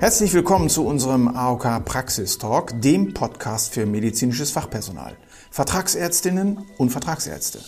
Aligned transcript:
Herzlich 0.00 0.32
willkommen 0.32 0.70
zu 0.70 0.86
unserem 0.86 1.28
AOK 1.28 1.84
Praxistalk, 1.84 2.80
dem 2.80 3.12
Podcast 3.12 3.74
für 3.74 3.84
medizinisches 3.84 4.50
Fachpersonal, 4.50 5.16
Vertragsärztinnen 5.50 6.58
und 6.78 6.90
Vertragsärzte. 6.90 7.60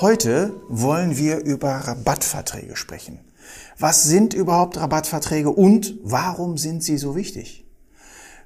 Heute 0.00 0.60
wollen 0.68 1.18
wir 1.18 1.44
über 1.44 1.72
Rabattverträge 1.72 2.76
sprechen. 2.76 3.18
Was 3.78 4.04
sind 4.04 4.32
überhaupt 4.32 4.78
Rabattverträge 4.78 5.50
und 5.50 5.96
warum 6.02 6.56
sind 6.56 6.82
sie 6.82 6.96
so 6.96 7.16
wichtig? 7.16 7.66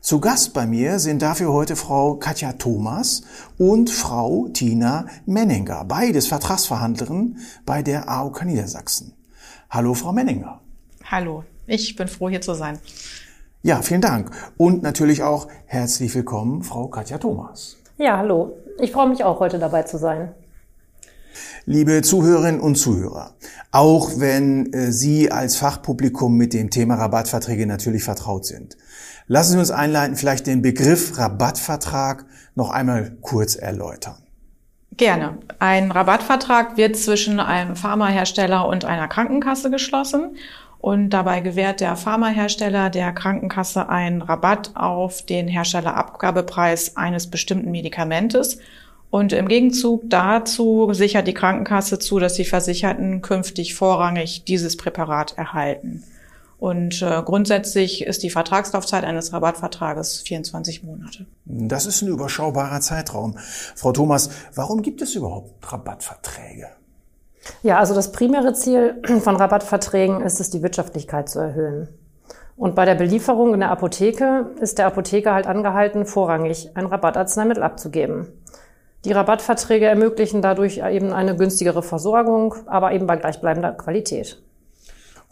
Zu 0.00 0.18
Gast 0.18 0.52
bei 0.52 0.66
mir 0.66 0.98
sind 0.98 1.22
dafür 1.22 1.52
heute 1.52 1.76
Frau 1.76 2.16
Katja 2.16 2.54
Thomas 2.54 3.22
und 3.56 3.88
Frau 3.88 4.48
Tina 4.48 5.06
Menninger, 5.26 5.84
beides 5.84 6.26
Vertragsverhandlerinnen 6.26 7.38
bei 7.64 7.82
der 7.84 8.08
AOK 8.08 8.44
Niedersachsen. 8.44 9.14
Hallo, 9.74 9.94
Frau 9.94 10.12
Menninger. 10.12 10.60
Hallo, 11.10 11.44
ich 11.66 11.96
bin 11.96 12.06
froh, 12.06 12.28
hier 12.28 12.42
zu 12.42 12.52
sein. 12.52 12.78
Ja, 13.62 13.80
vielen 13.80 14.02
Dank. 14.02 14.30
Und 14.58 14.82
natürlich 14.82 15.22
auch 15.22 15.48
herzlich 15.64 16.14
willkommen, 16.14 16.62
Frau 16.62 16.88
Katja 16.88 17.16
Thomas. 17.16 17.78
Ja, 17.96 18.18
hallo. 18.18 18.54
Ich 18.78 18.92
freue 18.92 19.08
mich 19.08 19.24
auch, 19.24 19.40
heute 19.40 19.58
dabei 19.58 19.84
zu 19.84 19.96
sein. 19.96 20.34
Liebe 21.64 22.02
Zuhörerinnen 22.02 22.60
und 22.60 22.74
Zuhörer, 22.74 23.32
auch 23.70 24.20
wenn 24.20 24.70
äh, 24.74 24.92
Sie 24.92 25.32
als 25.32 25.56
Fachpublikum 25.56 26.36
mit 26.36 26.52
dem 26.52 26.68
Thema 26.68 26.96
Rabattverträge 26.96 27.66
natürlich 27.66 28.04
vertraut 28.04 28.44
sind, 28.44 28.76
lassen 29.26 29.52
Sie 29.52 29.58
uns 29.58 29.70
einleiten, 29.70 30.16
vielleicht 30.16 30.46
den 30.46 30.60
Begriff 30.60 31.16
Rabattvertrag 31.16 32.26
noch 32.54 32.68
einmal 32.68 33.16
kurz 33.22 33.56
erläutern. 33.56 34.21
Gerne. 34.96 35.38
Ein 35.58 35.90
Rabattvertrag 35.90 36.76
wird 36.76 36.96
zwischen 36.96 37.40
einem 37.40 37.76
Pharmahersteller 37.76 38.66
und 38.66 38.84
einer 38.84 39.08
Krankenkasse 39.08 39.70
geschlossen 39.70 40.36
und 40.80 41.10
dabei 41.10 41.40
gewährt 41.40 41.80
der 41.80 41.96
Pharmahersteller 41.96 42.90
der 42.90 43.12
Krankenkasse 43.12 43.88
einen 43.88 44.20
Rabatt 44.20 44.72
auf 44.74 45.24
den 45.24 45.48
Herstellerabgabepreis 45.48 46.96
eines 46.96 47.28
bestimmten 47.28 47.70
Medikamentes 47.70 48.58
und 49.08 49.32
im 49.32 49.46
Gegenzug 49.46 50.02
dazu 50.04 50.88
sichert 50.92 51.26
die 51.26 51.34
Krankenkasse 51.34 51.98
zu, 51.98 52.18
dass 52.18 52.34
die 52.34 52.44
Versicherten 52.44 53.22
künftig 53.22 53.74
vorrangig 53.74 54.44
dieses 54.44 54.76
Präparat 54.76 55.36
erhalten. 55.36 56.02
Und 56.62 57.02
äh, 57.02 57.20
grundsätzlich 57.24 58.06
ist 58.06 58.22
die 58.22 58.30
Vertragslaufzeit 58.30 59.02
eines 59.02 59.32
Rabattvertrages 59.32 60.20
24 60.20 60.84
Monate. 60.84 61.26
Das 61.44 61.86
ist 61.86 62.02
ein 62.02 62.08
überschaubarer 62.08 62.80
Zeitraum. 62.80 63.36
Frau 63.74 63.90
Thomas, 63.90 64.30
warum 64.54 64.82
gibt 64.82 65.02
es 65.02 65.16
überhaupt 65.16 65.72
Rabattverträge? 65.72 66.68
Ja, 67.64 67.80
also 67.80 67.96
das 67.96 68.12
primäre 68.12 68.52
Ziel 68.52 69.02
von 69.24 69.34
Rabattverträgen 69.34 70.20
ist 70.20 70.38
es, 70.38 70.50
die 70.50 70.62
Wirtschaftlichkeit 70.62 71.28
zu 71.28 71.40
erhöhen. 71.40 71.88
Und 72.56 72.76
bei 72.76 72.84
der 72.84 72.94
Belieferung 72.94 73.54
in 73.54 73.58
der 73.58 73.72
Apotheke 73.72 74.52
ist 74.60 74.78
der 74.78 74.86
Apotheker 74.86 75.34
halt 75.34 75.48
angehalten, 75.48 76.06
vorrangig 76.06 76.70
ein 76.74 76.86
Rabattarzneimittel 76.86 77.64
abzugeben. 77.64 78.28
Die 79.04 79.10
Rabattverträge 79.10 79.86
ermöglichen 79.86 80.42
dadurch 80.42 80.78
eben 80.78 81.12
eine 81.12 81.34
günstigere 81.34 81.82
Versorgung, 81.82 82.54
aber 82.66 82.92
eben 82.92 83.08
bei 83.08 83.16
gleichbleibender 83.16 83.72
Qualität. 83.72 84.40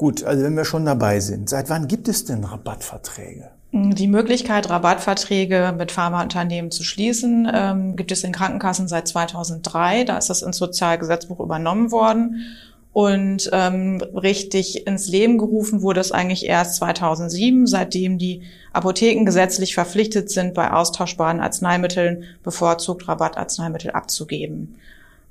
Gut, 0.01 0.25
also 0.25 0.43
wenn 0.45 0.57
wir 0.57 0.65
schon 0.65 0.87
dabei 0.87 1.21
sind, 1.21 1.51
seit 1.51 1.69
wann 1.69 1.87
gibt 1.87 2.09
es 2.09 2.25
denn 2.25 2.43
Rabattverträge? 2.43 3.51
Die 3.71 4.09
Möglichkeit, 4.09 4.71
Rabattverträge 4.71 5.75
mit 5.77 5.93
Pharmaunternehmen 5.93 6.71
zu 6.71 6.85
schließen, 6.85 7.47
ähm, 7.53 7.97
gibt 7.97 8.11
es 8.11 8.25
in 8.25 8.33
Krankenkassen 8.33 8.89
seit 8.89 9.09
2003. 9.09 10.05
Da 10.05 10.17
ist 10.17 10.31
das 10.31 10.41
ins 10.41 10.57
Sozialgesetzbuch 10.57 11.39
übernommen 11.39 11.93
worden. 11.93 12.47
Und 12.95 13.51
ähm, 13.53 14.01
richtig 14.15 14.87
ins 14.87 15.07
Leben 15.07 15.37
gerufen 15.37 15.83
wurde 15.83 16.01
es 16.01 16.13
eigentlich 16.13 16.47
erst 16.47 16.77
2007, 16.77 17.67
seitdem 17.67 18.17
die 18.17 18.41
Apotheken 18.73 19.27
gesetzlich 19.27 19.75
verpflichtet 19.75 20.31
sind, 20.31 20.55
bei 20.55 20.73
austauschbaren 20.73 21.41
Arzneimitteln 21.41 22.25
bevorzugt 22.43 23.07
Rabattarzneimittel 23.07 23.91
abzugeben. 23.91 24.77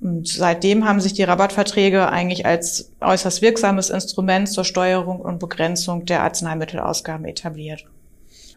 Und 0.01 0.27
seitdem 0.29 0.87
haben 0.87 1.01
sich 1.01 1.13
die 1.13 1.23
Rabattverträge 1.23 2.07
eigentlich 2.07 2.45
als 2.45 2.91
äußerst 3.01 3.41
wirksames 3.41 3.89
Instrument 3.89 4.47
zur 4.47 4.63
Steuerung 4.63 5.19
und 5.19 5.39
Begrenzung 5.39 6.05
der 6.05 6.23
Arzneimittelausgaben 6.23 7.25
etabliert. 7.25 7.85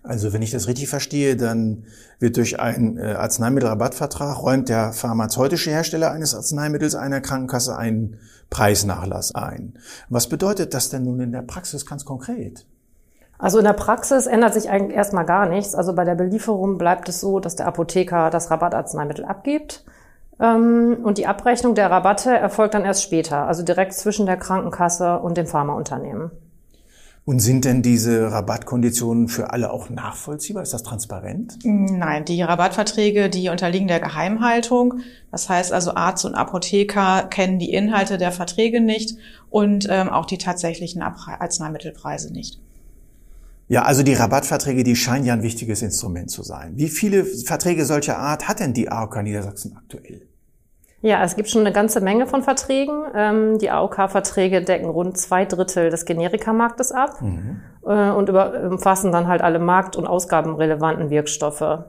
Also 0.05 0.33
wenn 0.33 0.43
ich 0.43 0.51
das 0.51 0.67
richtig 0.67 0.89
verstehe, 0.89 1.37
dann 1.37 1.85
wird 2.19 2.37
durch 2.37 2.59
einen 2.59 2.99
äh, 2.99 3.13
Arzneimittelrabattvertrag 3.13 4.43
räumt 4.43 4.69
der 4.69 4.93
pharmazeutische 4.93 5.71
Hersteller 5.71 6.11
eines 6.11 6.35
Arzneimittels 6.35 6.95
einer 6.97 7.21
Krankenkasse 7.21 7.77
einen 7.77 8.19
Preisnachlass 8.51 9.35
ein. 9.35 9.75
Was 10.09 10.29
bedeutet 10.29 10.75
das 10.75 10.91
denn 10.91 11.05
nun 11.05 11.21
in 11.21 11.33
der 11.33 11.43
Praxis 11.43 11.87
ganz 11.87 12.05
konkret? 12.05 12.67
Also 13.39 13.59
in 13.59 13.65
der 13.65 13.73
Praxis 13.73 14.27
ändert 14.27 14.55
sich 14.55 14.71
eigentlich 14.71 14.97
erstmal 14.97 15.25
gar 15.25 15.49
nichts. 15.49 15.75
Also 15.75 15.95
bei 15.95 16.05
der 16.05 16.15
Belieferung 16.15 16.79
bleibt 16.79 17.09
es 17.09 17.21
so, 17.21 17.41
dass 17.41 17.57
der 17.57 17.67
Apotheker 17.67 18.31
das 18.31 18.51
Rabattarzneimittel 18.51 19.25
abgibt. 19.25 19.85
Ähm, 20.41 20.99
und 21.03 21.19
die 21.19 21.27
Abrechnung 21.27 21.75
der 21.75 21.91
Rabatte 21.91 22.31
erfolgt 22.31 22.75
dann 22.75 22.85
erst 22.85 23.03
später, 23.03 23.47
also 23.47 23.63
direkt 23.63 23.95
zwischen 23.95 24.27
der 24.27 24.37
Krankenkasse 24.37 25.19
und 25.19 25.37
dem 25.37 25.47
Pharmaunternehmen. 25.47 26.31
Und 27.25 27.39
sind 27.39 27.65
denn 27.65 27.83
diese 27.83 28.33
Rabattkonditionen 28.33 29.29
für 29.29 29.53
alle 29.53 29.71
auch 29.71 29.91
nachvollziehbar? 29.91 30.65
Ist 30.65 30.75
das 30.75 30.83
transparent? 30.83 31.57
Nein, 31.63 32.25
die 32.25 32.43
Rabattverträge, 32.43 33.31
die 33.31 33.49
unterliegen 33.49 33.87
der 33.87 34.01
Geheimhaltung. 34.01 34.95
Das 35.31 35.49
heißt 35.49 35.73
also, 35.73 35.95
Arzt 35.95 36.25
und 36.25 36.35
Apotheker 36.35 37.29
kennen 37.31 37.61
die 37.61 37.73
Inhalte 37.73 38.19
der 38.19 38.33
Verträge 38.33 38.81
nicht 38.81 39.17
und 39.51 39.87
ähm, 39.89 40.09
auch 40.09 40.27
die 40.27 40.39
tatsächlichen 40.39 41.01
Arzneimittelpreise 41.01 42.33
nicht. 42.33 42.61
Ja, 43.73 43.85
also 43.85 44.03
die 44.03 44.13
Rabattverträge, 44.13 44.85
die 44.85 44.95
scheinen 44.97 45.25
ja 45.25 45.33
ein 45.33 45.43
wichtiges 45.43 45.81
Instrument 45.81 46.31
zu 46.31 46.43
sein. 46.43 46.75
Wie 46.77 46.89
viele 46.89 47.25
Verträge 47.25 47.87
solcher 47.87 48.19
Art 48.19 48.47
hat 48.47 48.61
denn 48.61 48.75
die 48.75 48.93
AOK 48.93 49.23
Niedersachsen 49.23 49.75
aktuell? 49.79 50.29
Ja, 51.01 51.25
es 51.25 51.37
gibt 51.37 51.49
schon 51.49 51.63
eine 51.63 51.73
ganze 51.73 52.03
Menge 52.03 52.27
von 52.27 52.43
Verträgen. 52.43 53.03
Ähm, 53.15 53.57
die 53.57 53.71
AOK-Verträge 53.71 54.61
decken 54.61 54.91
rund 54.91 55.17
zwei 55.17 55.47
Drittel 55.47 55.89
des 55.89 56.05
Generikamarktes 56.05 56.93
ab 56.93 57.23
mhm. 57.23 57.63
Äh, 57.87 58.11
und 58.11 58.29
umfassen 58.29 59.11
dann 59.11 59.27
halt 59.27 59.41
alle 59.41 59.59
markt- 59.59 59.97
und 59.97 60.07
ausgabenrelevanten 60.07 61.09
Wirkstoffe. 61.09 61.87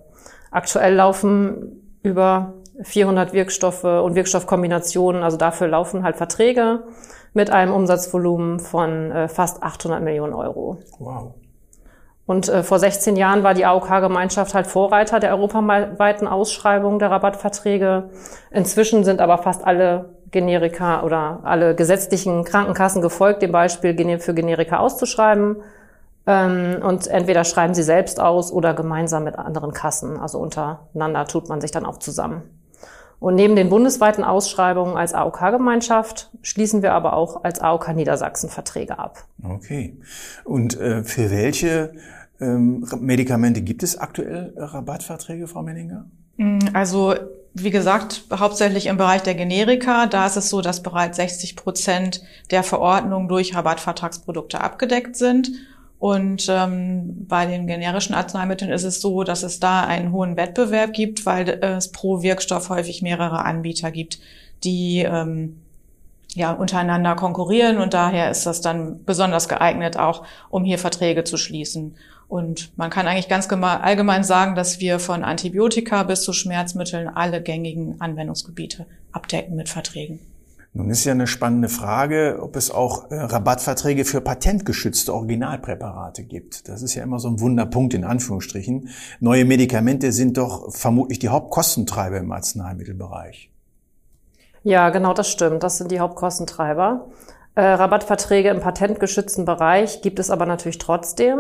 Aktuell 0.51 0.95
laufen 0.95 1.97
über 2.01 2.53
400 2.81 3.33
Wirkstoffe 3.33 3.83
und 3.83 4.15
Wirkstoffkombinationen, 4.15 5.21
also 5.21 5.35
dafür 5.35 5.67
laufen 5.67 6.03
halt 6.03 6.15
Verträge 6.15 6.83
mit 7.33 7.49
einem 7.49 7.73
Umsatzvolumen 7.73 8.61
von 8.61 9.11
äh, 9.11 9.27
fast 9.27 9.61
800 9.61 10.01
Millionen 10.01 10.33
Euro. 10.33 10.77
Wow. 10.97 11.33
Und 12.25 12.47
äh, 12.47 12.63
vor 12.63 12.79
16 12.79 13.15
Jahren 13.15 13.43
war 13.43 13.53
die 13.53 13.65
AOK-Gemeinschaft 13.65 14.53
halt 14.53 14.67
Vorreiter 14.67 15.19
der 15.19 15.31
europaweiten 15.31 16.27
Ausschreibung 16.27 16.99
der 16.99 17.11
Rabattverträge. 17.11 18.09
Inzwischen 18.51 19.03
sind 19.03 19.19
aber 19.19 19.39
fast 19.39 19.65
alle 19.65 20.09
Generika 20.31 21.03
oder 21.03 21.41
alle 21.43 21.75
gesetzlichen 21.75 22.43
Krankenkassen 22.45 23.01
gefolgt, 23.01 23.41
dem 23.41 23.51
Beispiel 23.51 24.19
für 24.19 24.33
Generika 24.33 24.79
auszuschreiben. 24.79 25.57
Ähm, 26.25 26.77
und 26.81 27.07
entweder 27.07 27.43
schreiben 27.43 27.73
sie 27.73 27.83
selbst 27.83 28.19
aus 28.21 28.51
oder 28.51 28.73
gemeinsam 28.73 29.25
mit 29.25 29.37
anderen 29.37 29.73
Kassen. 29.73 30.17
Also 30.17 30.39
untereinander 30.39 31.25
tut 31.25 31.49
man 31.49 31.59
sich 31.59 31.71
dann 31.71 31.85
auch 31.85 31.97
zusammen. 31.97 32.43
Und 33.23 33.35
neben 33.35 33.55
den 33.55 33.69
bundesweiten 33.69 34.25
Ausschreibungen 34.25 34.97
als 34.97 35.13
AOK-Gemeinschaft 35.13 36.29
schließen 36.41 36.81
wir 36.81 36.91
aber 36.91 37.13
auch 37.13 37.45
als 37.45 37.61
AOK 37.61 37.95
Niedersachsen 37.95 38.49
Verträge 38.49 38.99
ab. 38.99 39.23
Okay. 39.41 39.97
Und 40.43 40.77
äh, 40.77 41.05
für 41.05 41.31
welche 41.31 41.93
ähm, 42.41 42.85
Medikamente 42.99 43.61
gibt 43.61 43.81
es 43.81 43.97
aktuell 43.97 44.53
Rabattverträge, 44.57 45.47
Frau 45.47 45.61
Menninger? 45.61 46.03
Mm, 46.35 46.59
also 46.73 47.15
wie 47.53 47.69
gesagt, 47.69 48.25
hauptsächlich 48.29 48.87
im 48.87 48.97
Bereich 48.97 49.23
der 49.23 49.35
Generika. 49.35 50.05
Da 50.07 50.25
ist 50.25 50.35
es 50.35 50.49
so, 50.49 50.59
dass 50.59 50.83
bereits 50.83 51.15
60 51.15 51.55
Prozent 51.55 52.21
der 52.51 52.61
Verordnungen 52.61 53.29
durch 53.29 53.55
Rabattvertragsprodukte 53.55 54.59
abgedeckt 54.59 55.15
sind. 55.15 55.49
Und 56.03 56.47
ähm, 56.49 57.27
bei 57.29 57.45
den 57.45 57.65
generischen 57.65 58.13
Arzneimitteln 58.13 58.69
ist 58.69 58.83
es 58.83 58.99
so, 58.99 59.23
dass 59.23 59.41
es 59.41 59.61
da 59.61 59.85
einen 59.85 60.11
hohen 60.11 60.35
Wettbewerb 60.35 60.91
gibt, 60.91 61.25
weil 61.25 61.47
es 61.47 61.93
pro 61.93 62.21
Wirkstoff 62.21 62.67
häufig 62.67 63.01
mehrere 63.01 63.45
Anbieter 63.45 63.89
gibt, 63.89 64.19
die 64.65 65.07
ähm, 65.09 65.61
ja 66.33 66.51
untereinander 66.51 67.15
konkurrieren 67.15 67.77
und 67.77 67.93
daher 67.93 68.29
ist 68.29 68.45
das 68.45 68.59
dann 68.59 69.05
besonders 69.05 69.47
geeignet, 69.47 69.95
auch 69.95 70.25
um 70.49 70.65
hier 70.65 70.77
Verträge 70.77 71.23
zu 71.23 71.37
schließen. 71.37 71.95
Und 72.27 72.77
man 72.77 72.89
kann 72.89 73.07
eigentlich 73.07 73.29
ganz 73.29 73.47
allgemein 73.49 74.25
sagen, 74.25 74.55
dass 74.55 74.81
wir 74.81 74.99
von 74.99 75.23
Antibiotika 75.23 76.03
bis 76.03 76.23
zu 76.23 76.33
Schmerzmitteln 76.33 77.07
alle 77.07 77.41
gängigen 77.41 78.01
Anwendungsgebiete 78.01 78.87
abdecken 79.13 79.55
mit 79.55 79.69
Verträgen. 79.69 80.19
Nun 80.75 80.89
ist 80.89 81.05
ja 81.05 81.11
eine 81.11 81.27
spannende 81.27 81.69
Frage, 81.69 82.39
ob 82.41 82.55
es 82.55 82.71
auch 82.71 83.11
äh, 83.11 83.15
Rabattverträge 83.15 84.05
für 84.05 84.21
patentgeschützte 84.21 85.13
Originalpräparate 85.13 86.23
gibt. 86.23 86.67
Das 86.67 86.81
ist 86.81 86.95
ja 86.95 87.03
immer 87.03 87.19
so 87.19 87.27
ein 87.27 87.39
Wunderpunkt 87.39 87.93
in 87.93 88.03
Anführungsstrichen. 88.03 88.89
Neue 89.19 89.45
Medikamente 89.45 90.11
sind 90.11 90.37
doch 90.37 90.73
vermutlich 90.73 91.19
die 91.19 91.29
Hauptkostentreiber 91.29 92.17
im 92.17 92.31
Arzneimittelbereich. 92.31 93.51
Ja, 94.63 94.89
genau, 94.89 95.13
das 95.13 95.29
stimmt. 95.29 95.61
Das 95.61 95.77
sind 95.77 95.91
die 95.91 95.99
Hauptkostentreiber. 95.99 97.07
Äh, 97.53 97.61
Rabattverträge 97.61 98.49
im 98.49 98.59
patentgeschützten 98.59 99.45
Bereich 99.45 100.01
gibt 100.01 100.17
es 100.17 100.31
aber 100.31 100.47
natürlich 100.47 100.79
trotzdem. 100.79 101.39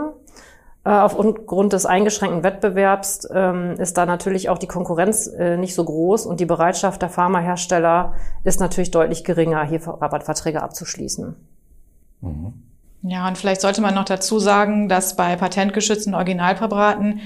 Äh, 0.85 0.89
aufgrund 0.89 1.71
des 1.71 1.85
eingeschränkten 1.85 2.43
Wettbewerbs 2.43 3.29
ähm, 3.33 3.75
ist 3.77 3.97
da 3.97 4.05
natürlich 4.05 4.49
auch 4.49 4.57
die 4.57 4.67
Konkurrenz 4.67 5.27
äh, 5.27 5.55
nicht 5.55 5.75
so 5.75 5.85
groß 5.85 6.25
und 6.25 6.41
die 6.41 6.45
Bereitschaft 6.45 7.01
der 7.01 7.09
Pharmahersteller 7.09 8.15
ist 8.43 8.59
natürlich 8.59 8.91
deutlich 8.91 9.23
geringer, 9.23 9.63
hier 9.63 9.79
Rabattverträge 9.87 10.61
abzuschließen. 10.61 11.35
Mhm. 12.19 12.53
Ja, 13.03 13.27
und 13.27 13.37
vielleicht 13.37 13.61
sollte 13.61 13.81
man 13.81 13.95
noch 13.95 14.03
dazu 14.05 14.39
sagen, 14.39 14.89
dass 14.89 15.15
bei 15.15 15.37
patentgeschützten 15.37 16.13
Originalpräparaten 16.15 17.21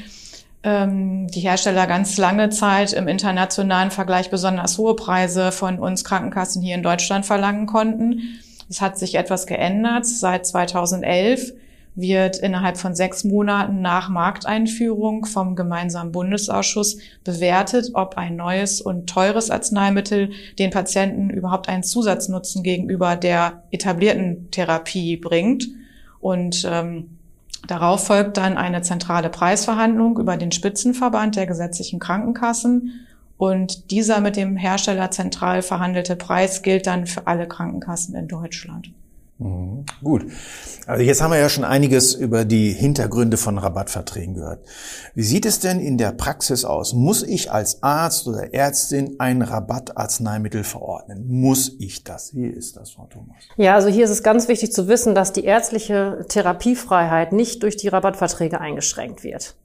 ähm, 0.61 1.27
die 1.27 1.39
Hersteller 1.39 1.87
ganz 1.87 2.17
lange 2.17 2.49
Zeit 2.49 2.93
im 2.93 3.07
internationalen 3.07 3.89
Vergleich 3.89 4.29
besonders 4.29 4.77
hohe 4.77 4.95
Preise 4.95 5.51
von 5.51 5.79
uns 5.79 6.03
Krankenkassen 6.03 6.61
hier 6.61 6.75
in 6.75 6.83
Deutschland 6.83 7.25
verlangen 7.25 7.65
konnten. 7.65 8.39
Es 8.69 8.81
hat 8.81 8.99
sich 8.99 9.15
etwas 9.15 9.47
geändert. 9.47 10.05
Seit 10.05 10.45
2011 10.45 11.53
wird 11.97 12.37
innerhalb 12.37 12.77
von 12.77 12.95
sechs 12.95 13.23
Monaten 13.23 13.81
nach 13.81 14.07
Markteinführung 14.07 15.25
vom 15.25 15.55
gemeinsamen 15.55 16.11
Bundesausschuss 16.11 16.99
bewertet, 17.23 17.89
ob 17.95 18.17
ein 18.17 18.35
neues 18.35 18.81
und 18.81 19.09
teures 19.09 19.49
Arzneimittel 19.49 20.29
den 20.59 20.69
Patienten 20.69 21.31
überhaupt 21.31 21.67
einen 21.67 21.81
Zusatznutzen 21.81 22.61
gegenüber 22.61 23.15
der 23.15 23.63
etablierten 23.71 24.51
Therapie 24.51 25.17
bringt. 25.17 25.67
Und 26.19 26.67
ähm, 26.69 27.17
darauf 27.67 28.05
folgt 28.05 28.37
dann 28.37 28.57
eine 28.57 28.83
zentrale 28.83 29.29
Preisverhandlung 29.29 30.19
über 30.19 30.37
den 30.37 30.51
Spitzenverband 30.51 31.35
der 31.35 31.47
gesetzlichen 31.47 31.97
Krankenkassen. 31.99 33.07
Und 33.37 33.89
dieser 33.89 34.21
mit 34.21 34.35
dem 34.35 34.55
Hersteller 34.55 35.09
zentral 35.09 35.63
verhandelte 35.63 36.15
Preis 36.15 36.61
gilt 36.61 36.85
dann 36.85 37.07
für 37.07 37.25
alle 37.25 37.47
Krankenkassen 37.47 38.13
in 38.13 38.27
Deutschland. 38.27 38.91
Mhm. 39.39 39.85
Gut. 40.03 40.25
Also 40.87 41.03
jetzt 41.03 41.21
haben 41.21 41.31
wir 41.31 41.39
ja 41.39 41.49
schon 41.49 41.63
einiges 41.63 42.13
über 42.15 42.45
die 42.45 42.71
Hintergründe 42.71 43.37
von 43.37 43.57
Rabattverträgen 43.57 44.35
gehört. 44.35 44.65
Wie 45.13 45.23
sieht 45.23 45.45
es 45.45 45.59
denn 45.59 45.79
in 45.79 45.97
der 45.97 46.11
Praxis 46.11 46.65
aus? 46.65 46.93
Muss 46.93 47.23
ich 47.23 47.51
als 47.51 47.83
Arzt 47.83 48.27
oder 48.27 48.53
Ärztin 48.53 49.15
ein 49.19 49.41
Rabattarzneimittel 49.41 50.63
verordnen? 50.63 51.27
Muss 51.27 51.75
ich 51.79 52.03
das? 52.03 52.35
Wie 52.35 52.47
ist 52.47 52.77
das, 52.77 52.91
Frau 52.91 53.07
Thomas? 53.11 53.37
Ja, 53.57 53.75
also 53.75 53.89
hier 53.89 54.05
ist 54.05 54.11
es 54.11 54.23
ganz 54.23 54.47
wichtig 54.47 54.71
zu 54.71 54.87
wissen, 54.87 55.13
dass 55.13 55.33
die 55.33 55.43
ärztliche 55.43 56.25
Therapiefreiheit 56.29 57.31
nicht 57.31 57.61
durch 57.63 57.77
die 57.77 57.89
Rabattverträge 57.89 58.59
eingeschränkt 58.59 59.23
wird. 59.23 59.55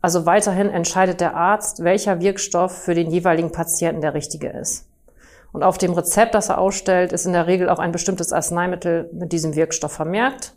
Also 0.00 0.26
weiterhin 0.26 0.68
entscheidet 0.68 1.20
der 1.20 1.36
Arzt, 1.36 1.84
welcher 1.84 2.20
Wirkstoff 2.20 2.76
für 2.76 2.94
den 2.94 3.10
jeweiligen 3.10 3.52
Patienten 3.52 4.00
der 4.00 4.14
richtige 4.14 4.48
ist. 4.48 4.84
Und 5.52 5.62
auf 5.62 5.78
dem 5.78 5.92
Rezept, 5.92 6.34
das 6.34 6.48
er 6.48 6.58
ausstellt, 6.58 7.12
ist 7.12 7.26
in 7.26 7.32
der 7.32 7.46
Regel 7.46 7.68
auch 7.68 7.78
ein 7.78 7.92
bestimmtes 7.92 8.32
Arzneimittel 8.32 9.10
mit 9.12 9.32
diesem 9.32 9.54
Wirkstoff 9.54 9.92
vermerkt. 9.92 10.54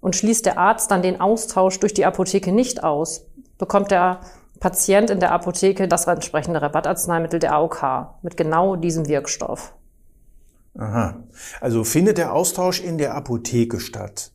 Und 0.00 0.14
schließt 0.14 0.44
der 0.44 0.58
Arzt 0.58 0.90
dann 0.90 1.02
den 1.02 1.20
Austausch 1.20 1.80
durch 1.80 1.94
die 1.94 2.04
Apotheke 2.04 2.52
nicht 2.52 2.84
aus, 2.84 3.26
bekommt 3.58 3.90
der 3.90 4.20
Patient 4.60 5.10
in 5.10 5.20
der 5.20 5.32
Apotheke 5.32 5.88
das 5.88 6.06
entsprechende 6.06 6.62
Rabattarzneimittel 6.62 7.40
der 7.40 7.54
AOK 7.54 8.08
mit 8.22 8.36
genau 8.36 8.76
diesem 8.76 9.08
Wirkstoff. 9.08 9.74
Aha. 10.78 11.22
Also 11.60 11.84
findet 11.84 12.18
der 12.18 12.34
Austausch 12.34 12.80
in 12.80 12.98
der 12.98 13.14
Apotheke 13.14 13.80
statt? 13.80 14.32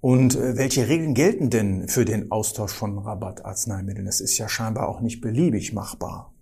Und 0.00 0.36
äh, 0.36 0.56
welche 0.56 0.88
Regeln 0.88 1.14
gelten 1.14 1.50
denn 1.50 1.88
für 1.88 2.04
den 2.04 2.30
Austausch 2.30 2.72
von 2.72 2.98
Rabattarzneimitteln? 2.98 4.06
Das 4.06 4.20
ist 4.20 4.38
ja 4.38 4.48
scheinbar 4.48 4.88
auch 4.88 5.00
nicht 5.00 5.20
beliebig 5.20 5.72
machbar. 5.72 6.32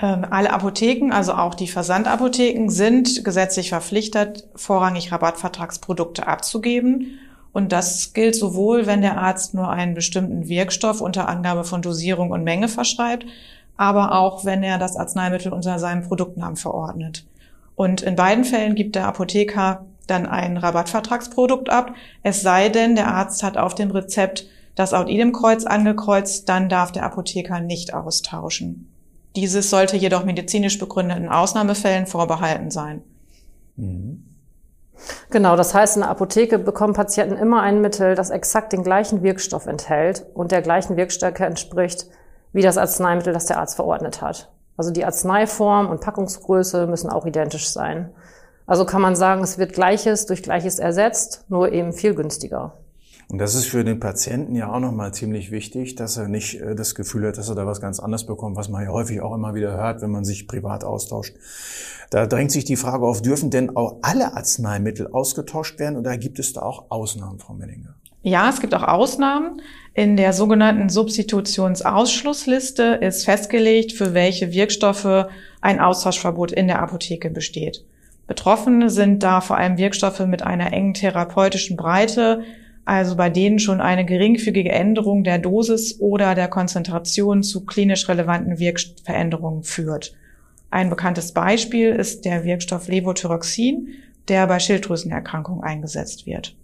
Ähm, 0.00 0.24
alle 0.30 0.52
Apotheken, 0.52 1.12
also 1.12 1.32
auch 1.32 1.54
die 1.54 1.68
Versandapotheken, 1.68 2.68
sind 2.68 3.24
gesetzlich 3.24 3.70
verpflichtet, 3.70 4.46
vorrangig 4.54 5.10
Rabattvertragsprodukte 5.10 6.26
abzugeben. 6.26 7.18
Und 7.52 7.72
das 7.72 8.12
gilt 8.12 8.36
sowohl, 8.36 8.86
wenn 8.86 9.00
der 9.00 9.18
Arzt 9.18 9.54
nur 9.54 9.68
einen 9.68 9.94
bestimmten 9.94 10.48
Wirkstoff 10.48 11.00
unter 11.00 11.28
Angabe 11.28 11.64
von 11.64 11.82
Dosierung 11.82 12.30
und 12.30 12.44
Menge 12.44 12.68
verschreibt, 12.68 13.26
aber 13.76 14.12
auch, 14.12 14.44
wenn 14.44 14.62
er 14.62 14.78
das 14.78 14.96
Arzneimittel 14.96 15.52
unter 15.52 15.78
seinem 15.78 16.02
Produktnamen 16.02 16.56
verordnet. 16.56 17.26
Und 17.74 18.02
in 18.02 18.16
beiden 18.16 18.44
Fällen 18.44 18.74
gibt 18.74 18.96
der 18.96 19.06
Apotheker 19.06 19.86
dann 20.06 20.26
ein 20.26 20.56
Rabattvertragsprodukt 20.56 21.70
ab, 21.70 21.94
es 22.22 22.42
sei 22.42 22.68
denn, 22.68 22.96
der 22.96 23.08
Arzt 23.08 23.42
hat 23.42 23.56
auf 23.56 23.74
dem 23.74 23.90
Rezept 23.90 24.46
das 24.74 24.94
Aut-Idem-Kreuz 24.94 25.64
angekreuzt, 25.64 26.48
dann 26.48 26.68
darf 26.68 26.92
der 26.92 27.04
Apotheker 27.04 27.60
nicht 27.60 27.94
austauschen. 27.94 28.88
Dieses 29.38 29.70
sollte 29.70 29.96
jedoch 29.96 30.24
medizinisch 30.24 30.80
begründeten 30.80 31.28
Ausnahmefällen 31.28 32.06
vorbehalten 32.06 32.72
sein. 32.72 33.04
Mhm. 33.76 34.24
Genau, 35.30 35.54
das 35.54 35.74
heißt, 35.74 35.94
in 35.94 36.02
der 36.02 36.10
Apotheke 36.10 36.58
bekommen 36.58 36.92
Patienten 36.92 37.36
immer 37.36 37.62
ein 37.62 37.80
Mittel, 37.80 38.16
das 38.16 38.30
exakt 38.30 38.72
den 38.72 38.82
gleichen 38.82 39.22
Wirkstoff 39.22 39.66
enthält 39.66 40.26
und 40.34 40.50
der 40.50 40.60
gleichen 40.60 40.96
Wirkstärke 40.96 41.46
entspricht 41.46 42.06
wie 42.52 42.62
das 42.62 42.78
Arzneimittel, 42.78 43.32
das 43.32 43.46
der 43.46 43.60
Arzt 43.60 43.76
verordnet 43.76 44.22
hat. 44.22 44.50
Also 44.76 44.90
die 44.90 45.04
Arzneiform 45.04 45.88
und 45.88 46.00
Packungsgröße 46.00 46.88
müssen 46.88 47.08
auch 47.08 47.24
identisch 47.24 47.70
sein. 47.70 48.10
Also 48.66 48.86
kann 48.86 49.00
man 49.00 49.14
sagen, 49.14 49.44
es 49.44 49.56
wird 49.56 49.72
Gleiches 49.72 50.26
durch 50.26 50.42
Gleiches 50.42 50.80
ersetzt, 50.80 51.44
nur 51.48 51.70
eben 51.70 51.92
viel 51.92 52.14
günstiger. 52.14 52.72
Und 53.30 53.38
das 53.38 53.54
ist 53.54 53.66
für 53.66 53.84
den 53.84 54.00
Patienten 54.00 54.56
ja 54.56 54.72
auch 54.72 54.80
nochmal 54.80 55.12
ziemlich 55.12 55.50
wichtig, 55.50 55.96
dass 55.96 56.16
er 56.16 56.28
nicht 56.28 56.60
äh, 56.60 56.74
das 56.74 56.94
Gefühl 56.94 57.28
hat, 57.28 57.36
dass 57.36 57.50
er 57.50 57.54
da 57.54 57.66
was 57.66 57.80
ganz 57.80 58.00
anderes 58.00 58.24
bekommt, 58.24 58.56
was 58.56 58.70
man 58.70 58.82
ja 58.82 58.90
häufig 58.90 59.20
auch 59.20 59.34
immer 59.34 59.54
wieder 59.54 59.72
hört, 59.72 60.00
wenn 60.00 60.10
man 60.10 60.24
sich 60.24 60.48
privat 60.48 60.82
austauscht. 60.82 61.34
Da 62.10 62.26
drängt 62.26 62.52
sich 62.52 62.64
die 62.64 62.76
Frage 62.76 63.04
auf, 63.04 63.20
dürfen 63.20 63.50
denn 63.50 63.76
auch 63.76 63.96
alle 64.00 64.34
Arzneimittel 64.34 65.08
ausgetauscht 65.08 65.78
werden 65.78 65.98
oder 65.98 66.16
gibt 66.16 66.38
es 66.38 66.54
da 66.54 66.62
auch 66.62 66.90
Ausnahmen, 66.90 67.38
Frau 67.38 67.52
Menninger? 67.52 67.94
Ja, 68.22 68.48
es 68.48 68.60
gibt 68.60 68.74
auch 68.74 68.82
Ausnahmen. 68.82 69.60
In 69.92 70.16
der 70.16 70.32
sogenannten 70.32 70.88
Substitutionsausschlussliste 70.88 72.98
ist 73.00 73.26
festgelegt, 73.26 73.92
für 73.92 74.14
welche 74.14 74.52
Wirkstoffe 74.52 75.26
ein 75.60 75.80
Austauschverbot 75.80 76.52
in 76.52 76.66
der 76.66 76.80
Apotheke 76.80 77.30
besteht. 77.30 77.84
Betroffene 78.26 78.90
sind 78.90 79.22
da 79.22 79.40
vor 79.40 79.56
allem 79.56 79.76
Wirkstoffe 79.76 80.20
mit 80.20 80.42
einer 80.42 80.72
engen 80.72 80.94
therapeutischen 80.94 81.76
Breite, 81.76 82.42
also 82.88 83.16
bei 83.16 83.28
denen 83.28 83.58
schon 83.58 83.82
eine 83.82 84.06
geringfügige 84.06 84.72
Änderung 84.72 85.22
der 85.22 85.38
Dosis 85.38 86.00
oder 86.00 86.34
der 86.34 86.48
Konzentration 86.48 87.42
zu 87.42 87.66
klinisch 87.66 88.08
relevanten 88.08 88.58
Wirkveränderungen 88.58 89.62
führt. 89.62 90.14
Ein 90.70 90.88
bekanntes 90.88 91.32
Beispiel 91.32 91.90
ist 91.90 92.24
der 92.24 92.44
Wirkstoff 92.44 92.88
Levothyroxin, 92.88 93.88
der 94.28 94.46
bei 94.46 94.58
Schilddrüsenerkrankungen 94.58 95.62
eingesetzt 95.62 96.24
wird. 96.24 96.56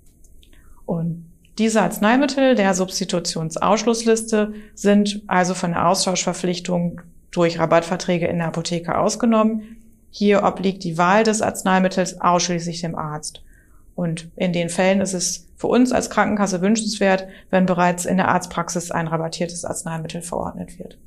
Und 0.87 1.27
diese 1.59 1.83
Arzneimittel 1.83 2.55
der 2.55 2.73
Substitutionsausschlussliste 2.73 4.55
sind 4.75 5.23
also 5.27 5.53
von 5.53 5.73
der 5.73 5.89
Austauschverpflichtung 5.89 7.03
durch 7.33 7.59
Rabattverträge 7.59 8.29
in 8.29 8.39
der 8.39 8.47
Apotheke 8.49 8.97
ausgenommen. 8.97 9.77
Hier 10.11 10.43
obliegt 10.43 10.85
die 10.85 10.97
Wahl 10.97 11.23
des 11.23 11.43
Arzneimittels 11.43 12.23
ausschließlich 12.23 12.81
dem 12.81 12.95
Arzt. 12.95 13.44
Und 13.95 14.31
in 14.37 14.53
den 14.53 14.69
Fällen 14.69 15.01
ist 15.01 15.15
es 15.15 15.47
für 15.57 15.69
uns 15.69 15.93
als 15.93 16.11
Krankenkasse 16.11 16.61
wünschenswert, 16.61 17.27
wenn 17.51 17.67
bereits 17.67 18.05
in 18.05 18.17
der 18.17 18.29
Arztpraxis 18.29 18.91
ein 18.91 19.07
rabattiertes 19.07 19.65
Arzneimittel 19.65 20.23
verordnet 20.23 20.79
wird. 20.79 20.99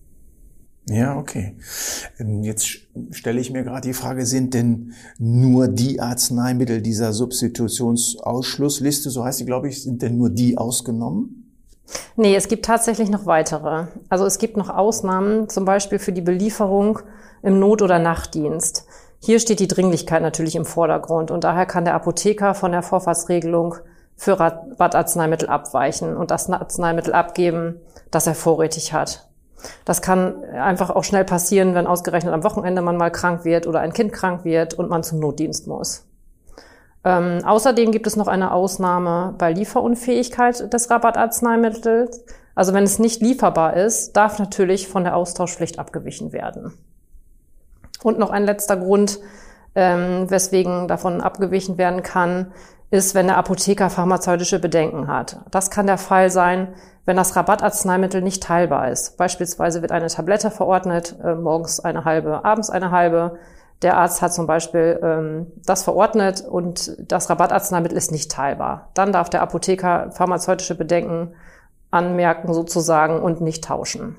Ja, 0.89 1.17
okay. 1.17 1.56
Ähm, 2.17 2.44
jetzt 2.44 2.65
stelle 3.12 3.41
ich 3.41 3.51
mir 3.51 3.63
gerade 3.63 3.88
die 3.88 3.94
Frage, 3.94 4.25
sind 4.25 4.53
denn 4.53 4.94
nur 5.17 5.67
die 5.67 6.00
Arzneimittel 6.00 6.82
dieser 6.82 7.12
Substitutionsausschlussliste, 7.12 9.10
so 9.10 9.25
heißt 9.25 9.41
die, 9.41 9.46
glaube 9.46 9.67
ich, 9.67 9.84
sind 9.84 10.01
denn 10.01 10.17
nur 10.17 10.29
die 10.29 10.58
ausgenommen? 10.58 11.44
Nee, 12.15 12.36
es 12.36 12.48
gibt 12.48 12.65
tatsächlich 12.65 13.10
noch 13.10 13.25
weitere. 13.25 13.88
Also 14.10 14.25
es 14.25 14.38
gibt 14.39 14.56
noch 14.56 14.70
Ausnahmen, 14.70 15.50
zum 15.50 15.65
Beispiel 15.65 16.00
für 16.00 16.13
die 16.13 16.22
Belieferung 16.22 17.00
im 17.44 17.60
Not- 17.60 17.82
oder 17.82 18.00
Nachtdienst. 18.00 18.86
Hier 19.19 19.39
steht 19.39 19.59
die 19.59 19.67
Dringlichkeit 19.67 20.21
natürlich 20.21 20.55
im 20.55 20.65
Vordergrund 20.65 21.31
und 21.31 21.43
daher 21.43 21.65
kann 21.65 21.86
der 21.86 21.95
Apotheker 21.95 22.53
von 22.53 22.71
der 22.71 22.83
Vorfahrtsregelung 22.83 23.75
für 24.15 24.39
Rabattarzneimittel 24.39 25.50
abweichen 25.50 26.17
und 26.17 26.31
das 26.31 26.50
Arzneimittel 26.50 27.13
abgeben, 27.13 27.79
das 28.12 28.27
er 28.27 28.36
vorrätig 28.36 28.93
hat. 28.93 29.27
Das 29.86 30.01
kann 30.01 30.43
einfach 30.43 30.89
auch 30.89 31.03
schnell 31.03 31.25
passieren, 31.25 31.74
wenn 31.74 31.88
ausgerechnet 31.88 32.33
am 32.33 32.43
Wochenende 32.43 32.81
man 32.81 32.97
mal 32.97 33.12
krank 33.12 33.43
wird 33.43 33.67
oder 33.67 33.79
ein 33.79 33.93
Kind 33.93 34.13
krank 34.13 34.45
wird 34.45 34.75
und 34.75 34.89
man 34.89 35.03
zum 35.03 35.19
Notdienst 35.19 35.67
muss. 35.67 36.05
Ähm, 37.03 37.39
außerdem 37.43 37.91
gibt 37.91 38.07
es 38.07 38.15
noch 38.15 38.27
eine 38.27 38.51
Ausnahme 38.51 39.33
bei 39.38 39.51
Lieferunfähigkeit 39.53 40.71
des 40.74 40.89
Rabattarzneimittels. 40.89 42.24
Also 42.53 42.74
wenn 42.74 42.83
es 42.83 43.00
nicht 43.00 43.21
lieferbar 43.21 43.75
ist, 43.75 44.13
darf 44.13 44.39
natürlich 44.39 44.88
von 44.88 45.03
der 45.03 45.15
Austauschpflicht 45.15 45.79
abgewichen 45.79 46.33
werden. 46.33 46.74
Und 48.04 48.20
noch 48.20 48.30
ein 48.30 48.44
letzter 48.44 48.77
Grund, 48.77 49.20
ähm, 49.75 50.30
weswegen 50.30 50.88
davon 50.88 51.22
abgewichen 51.22 51.77
werden 51.77 52.04
kann, 52.04 52.51
ist, 52.89 53.16
wenn 53.16 53.27
der 53.27 53.38
Apotheker 53.38 53.89
pharmazeutische 53.89 54.60
Bedenken 54.60 55.08
hat. 55.08 55.38
Das 55.51 55.70
kann 55.70 55.88
der 55.88 55.98
Fall 55.98 56.30
sein, 56.30 56.70
wenn 57.06 57.18
das 57.18 57.36
Rabattarzneimittel 57.36 58.22
nicht 58.22 58.44
teilbar 58.44 58.89
ist. 58.89 59.18
Beispielsweise 59.18 59.82
wird 59.82 59.92
eine 59.92 60.08
Tablette 60.08 60.51
verordnet, 60.51 61.16
äh, 61.24 61.36
morgens 61.36 61.80
eine 61.80 62.06
halbe, 62.06 62.44
abends 62.46 62.70
eine 62.70 62.92
halbe. 62.92 63.38
Der 63.82 63.98
Arzt 63.98 64.22
hat 64.22 64.34
zum 64.34 64.48
Beispiel 64.48 65.00
ähm, 65.04 65.51
das 65.66 65.84
verordnet 65.84 66.42
und 66.42 66.96
das 67.00 67.30
Rabattarzneimittel 67.30 67.98
ist 67.98 68.12
nicht 68.12 68.32
teilbar. 68.32 68.89
Dann 68.94 69.12
darf 69.12 69.30
der 69.30 69.42
Apotheker 69.42 70.12
pharmazeutische 70.12 70.75
Bedenken 70.75 71.34
anmerken 71.92 72.54
sozusagen 72.54 73.22
und 73.22 73.42
nicht 73.42 73.63
tauschen. 73.63 74.16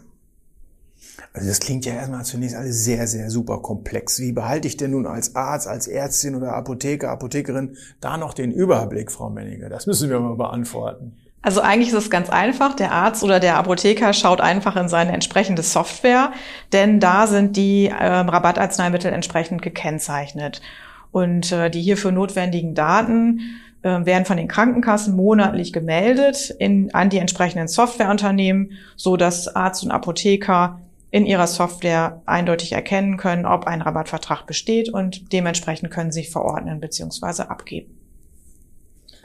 Also 1.33 1.49
das 1.49 1.61
klingt 1.61 1.85
ja 1.85 1.95
erstmal 1.95 2.25
zunächst 2.25 2.57
alles 2.57 2.85
sehr, 2.85 3.07
sehr 3.07 3.31
super 3.31 3.59
komplex. 3.59 4.21
Wie 4.21 4.33
behalte 4.33 4.69
ich 4.69 4.77
denn 4.77 4.93
nun 4.93 5.07
als 5.07 5.35
Arzt, 5.37 5.69
als 5.69 5.87
Ärztin 5.87 6.35
oder 6.35 6.55
Apotheker, 6.55 7.11
Apothekerin 7.11 7.77
da 8.01 8.17
noch 8.17 8.35
den 8.35 8.51
Überblick, 8.51 9.11
Frau 9.11 9.31
Menninger? 9.31 9.69
Das 9.69 9.87
müssen 9.87 10.11
wir 10.11 10.21
mal 10.21 10.37
beantworten. 10.37 11.17
Also 11.41 11.61
eigentlich 11.61 11.89
ist 11.89 11.95
es 11.95 12.11
ganz 12.11 12.31
einfach. 12.31 12.75
Der 12.75 12.93
Arzt 12.93 13.23
oder 13.23 13.41
der 13.41 13.57
Apotheker 13.57 14.13
schaut 14.13 14.41
einfach 14.41 14.77
in 14.77 14.89
seine 14.89 15.13
entsprechende 15.13 15.63
Software, 15.63 16.33
denn 16.73 16.99
da 17.01 17.27
sind 17.27 17.57
die 17.57 17.87
äh, 17.87 17.95
Rabattarzneimittel 17.95 19.13
entsprechend 19.13 19.63
gekennzeichnet. 19.63 20.61
Und 21.13 21.53
äh, 21.53 21.71
die 21.71 21.81
hierfür 21.81 22.11
notwendigen 22.11 22.75
Daten 22.75 23.41
äh, 23.83 24.05
werden 24.05 24.25
von 24.25 24.37
den 24.37 24.49
Krankenkassen 24.49 25.15
monatlich 25.15 25.73
gemeldet 25.73 26.55
in, 26.59 26.93
an 26.93 27.09
die 27.09 27.19
entsprechenden 27.19 27.69
Softwareunternehmen, 27.69 28.73
so 28.97 29.17
dass 29.17 29.55
Arzt 29.55 29.85
und 29.85 29.93
Apotheker 29.93 30.81
in 31.11 31.25
ihrer 31.25 31.47
Software 31.47 32.23
eindeutig 32.27 32.73
erkennen 32.73 33.17
können, 33.17 33.47
ob 33.47 33.67
ein 33.67 33.83
Rabattvertrag 33.83 34.47
besteht 34.47 34.93
und 34.93 35.33
dementsprechend 35.33 35.91
können 35.91 36.13
sie 36.13 36.25
verordnen 36.25 36.81
bzw. 36.81 37.43
abgeben. 37.45 37.95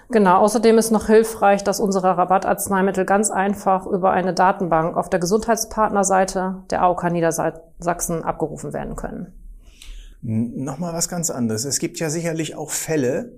Genau, 0.10 0.40
außerdem 0.40 0.78
ist 0.78 0.92
noch 0.92 1.08
hilfreich, 1.08 1.64
dass 1.64 1.80
unsere 1.80 2.18
Rabattarzneimittel 2.18 3.06
ganz 3.06 3.32
einfach 3.32 3.88
über 3.88 4.12
eine 4.12 4.34
Datenbank 4.34 4.96
auf 4.96 5.10
der 5.10 5.20
Gesundheitspartnerseite 5.20 6.64
der 6.70 6.84
AOK 6.84 7.12
Niedersachsen 7.12 8.24
abgerufen 8.24 8.74
werden 8.74 8.96
können. 8.96 9.34
Nochmal 10.22 10.94
was 10.94 11.10
ganz 11.10 11.30
anderes. 11.30 11.66
Es 11.66 11.80
gibt 11.80 12.00
ja 12.00 12.10
sicherlich 12.10 12.56
auch 12.56 12.70
Fälle, 12.70 13.32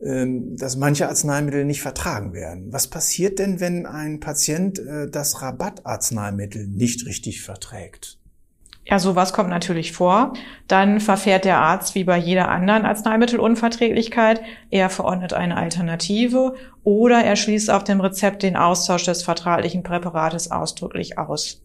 dass 0.00 0.76
manche 0.76 1.08
Arzneimittel 1.08 1.64
nicht 1.64 1.82
vertragen 1.82 2.32
werden. 2.32 2.72
Was 2.72 2.86
passiert 2.86 3.40
denn, 3.40 3.58
wenn 3.58 3.84
ein 3.84 4.20
Patient 4.20 4.78
äh, 4.78 5.10
das 5.10 5.42
Rabattarzneimittel 5.42 6.68
nicht 6.68 7.04
richtig 7.06 7.42
verträgt? 7.42 8.18
Ja, 8.84 8.98
sowas 8.98 9.34
kommt 9.34 9.50
natürlich 9.50 9.92
vor. 9.92 10.32
Dann 10.66 11.00
verfährt 11.00 11.44
der 11.44 11.58
Arzt 11.58 11.94
wie 11.94 12.04
bei 12.04 12.16
jeder 12.16 12.48
anderen 12.48 12.86
Arzneimittelunverträglichkeit. 12.86 14.40
Er 14.70 14.88
verordnet 14.88 15.34
eine 15.34 15.56
Alternative 15.58 16.54
oder 16.84 17.22
er 17.22 17.36
schließt 17.36 17.70
auf 17.70 17.84
dem 17.84 18.00
Rezept 18.00 18.42
den 18.42 18.56
Austausch 18.56 19.04
des 19.04 19.24
vertraglichen 19.24 19.82
Präparates 19.82 20.50
ausdrücklich 20.50 21.18
aus. 21.18 21.60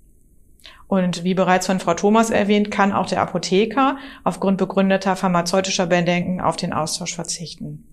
Und 0.87 1.23
wie 1.23 1.33
bereits 1.33 1.67
von 1.67 1.79
Frau 1.79 1.93
Thomas 1.93 2.29
erwähnt, 2.29 2.71
kann 2.71 2.91
auch 2.91 3.07
der 3.07 3.21
Apotheker 3.21 3.97
aufgrund 4.25 4.57
begründeter 4.57 5.15
pharmazeutischer 5.15 5.87
Bedenken 5.87 6.41
auf 6.41 6.57
den 6.57 6.73
Austausch 6.73 7.15
verzichten. 7.15 7.85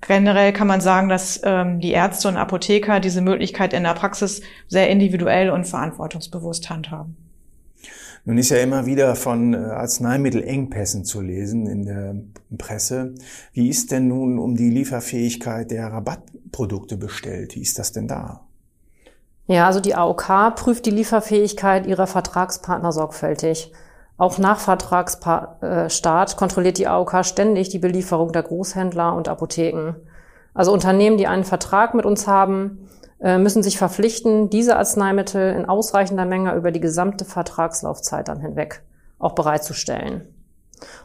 Generell 0.00 0.52
kann 0.52 0.66
man 0.66 0.80
sagen, 0.80 1.08
dass 1.08 1.40
ähm, 1.44 1.80
die 1.80 1.92
Ärzte 1.92 2.28
und 2.28 2.36
Apotheker 2.36 3.00
diese 3.00 3.20
Möglichkeit 3.20 3.72
in 3.72 3.82
der 3.82 3.94
Praxis 3.94 4.40
sehr 4.66 4.88
individuell 4.88 5.50
und 5.50 5.66
verantwortungsbewusst 5.66 6.70
handhaben. 6.70 7.16
Nun 8.24 8.36
ist 8.36 8.50
ja 8.50 8.58
immer 8.58 8.86
wieder 8.86 9.14
von 9.16 9.54
äh, 9.54 9.56
Arzneimittelengpässen 9.56 11.04
zu 11.04 11.20
lesen 11.20 11.66
in 11.66 11.84
der 11.84 12.16
Presse. 12.58 13.14
Wie 13.52 13.68
ist 13.68 13.92
denn 13.92 14.08
nun 14.08 14.38
um 14.38 14.56
die 14.56 14.70
Lieferfähigkeit 14.70 15.70
der 15.70 15.92
Rabattprodukte 15.92 16.96
bestellt? 16.96 17.54
Wie 17.56 17.62
ist 17.62 17.78
das 17.78 17.92
denn 17.92 18.08
da? 18.08 18.46
Ja, 19.46 19.66
also 19.66 19.80
die 19.80 19.94
AOK 19.94 20.54
prüft 20.54 20.86
die 20.86 20.90
Lieferfähigkeit 20.90 21.86
ihrer 21.86 22.06
Vertragspartner 22.06 22.92
sorgfältig. 22.92 23.72
Auch 24.20 24.36
nach 24.36 24.58
Vertragsstart 24.58 26.36
kontrolliert 26.36 26.76
die 26.76 26.86
AOK 26.86 27.24
ständig 27.24 27.70
die 27.70 27.78
Belieferung 27.78 28.32
der 28.32 28.42
Großhändler 28.42 29.14
und 29.14 29.28
Apotheken. 29.28 29.94
Also 30.52 30.74
Unternehmen, 30.74 31.16
die 31.16 31.26
einen 31.26 31.44
Vertrag 31.44 31.94
mit 31.94 32.04
uns 32.04 32.26
haben, 32.26 32.86
äh, 33.18 33.38
müssen 33.38 33.62
sich 33.62 33.78
verpflichten, 33.78 34.50
diese 34.50 34.76
Arzneimittel 34.76 35.54
in 35.54 35.64
ausreichender 35.64 36.26
Menge 36.26 36.54
über 36.54 36.70
die 36.70 36.80
gesamte 36.80 37.24
Vertragslaufzeit 37.24 38.28
dann 38.28 38.40
hinweg 38.40 38.82
auch 39.18 39.32
bereitzustellen. 39.32 40.28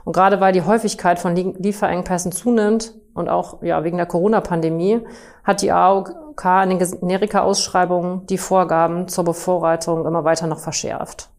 Und 0.03 0.12
gerade 0.12 0.41
weil 0.41 0.51
die 0.51 0.63
Häufigkeit 0.63 1.17
von 1.17 1.38
Lieferengpässen 1.38 2.34
zunimmt 2.34 2.95
und 3.13 3.29
auch 3.29 3.63
ja, 3.63 3.86
wegen 3.86 3.95
der 3.95 4.07
Corona-Pandemie, 4.07 5.05
hat 5.45 5.62
die 5.62 5.72
AOK 5.72 6.13
in 6.63 6.69
den 6.69 6.79
Generika-Ausschreibungen 6.79 8.27
die 8.27 8.38
Vorgaben 8.38 9.07
zur 9.07 9.24
Bevorratung 9.24 10.05
immer 10.05 10.25
weiter 10.25 10.48
noch 10.48 10.60
verschärft. 10.60 11.29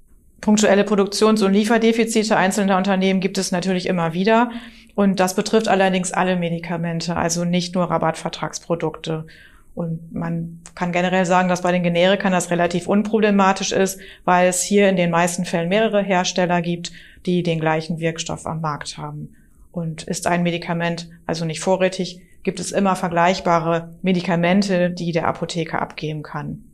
Punktuelle 0.40 0.84
Produktions- 0.84 1.42
und 1.42 1.52
Lieferdefizite 1.52 2.36
einzelner 2.36 2.76
Unternehmen 2.76 3.20
gibt 3.20 3.38
es 3.38 3.52
natürlich 3.52 3.86
immer 3.86 4.12
wieder. 4.12 4.50
Und 4.94 5.20
das 5.20 5.34
betrifft 5.34 5.68
allerdings 5.68 6.12
alle 6.12 6.36
Medikamente, 6.36 7.16
also 7.16 7.44
nicht 7.44 7.74
nur 7.74 7.84
Rabattvertragsprodukte. 7.84 9.26
Und 9.74 10.14
man 10.14 10.60
kann 10.74 10.90
generell 10.90 11.26
sagen, 11.26 11.50
dass 11.50 11.60
bei 11.60 11.70
den 11.70 11.82
Generikern 11.82 12.32
das 12.32 12.50
relativ 12.50 12.86
unproblematisch 12.86 13.72
ist, 13.72 14.00
weil 14.24 14.48
es 14.48 14.62
hier 14.62 14.88
in 14.88 14.96
den 14.96 15.10
meisten 15.10 15.44
Fällen 15.44 15.68
mehrere 15.68 16.02
Hersteller 16.02 16.62
gibt, 16.62 16.92
die 17.26 17.42
den 17.42 17.60
gleichen 17.60 18.00
Wirkstoff 18.00 18.46
am 18.46 18.62
Markt 18.62 18.96
haben. 18.96 19.36
Und 19.72 20.04
ist 20.04 20.26
ein 20.26 20.42
Medikament 20.42 21.10
also 21.26 21.44
nicht 21.44 21.60
vorrätig, 21.60 22.22
gibt 22.42 22.58
es 22.58 22.72
immer 22.72 22.96
vergleichbare 22.96 23.94
Medikamente, 24.00 24.88
die 24.88 25.12
der 25.12 25.28
Apotheker 25.28 25.82
abgeben 25.82 26.22
kann. 26.22 26.64